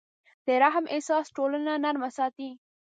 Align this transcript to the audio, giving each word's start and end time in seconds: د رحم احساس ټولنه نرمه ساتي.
د 0.45 0.47
رحم 0.63 0.85
احساس 0.93 1.25
ټولنه 1.35 1.73
نرمه 1.83 2.09
ساتي. 2.17 2.49